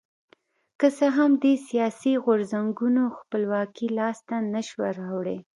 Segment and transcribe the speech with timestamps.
[0.79, 5.37] که څه هم دې سیاسي غورځنګونو خپلواکي لاسته نه شوه راوړی.